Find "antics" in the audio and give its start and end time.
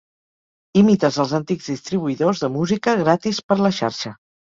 1.41-1.69